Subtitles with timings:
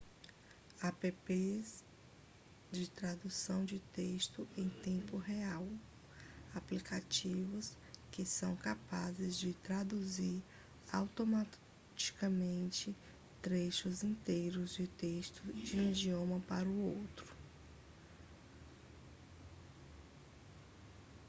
[0.81, 1.13] apps
[2.71, 5.63] de tradução de texto em tempo real
[6.55, 7.77] aplicativos
[8.11, 10.41] que são capazes de traduzir
[10.91, 12.95] automaticamente
[13.43, 17.27] trechos inteiros de texto de um idioma para outro